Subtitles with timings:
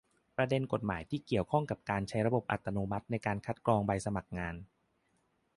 [0.35, 4.55] ประเด็นกฎหมายที่เกี่ยวข้องกับการใช้ระบบอัตโนมัติในการคัดกรองใบสมัครงาน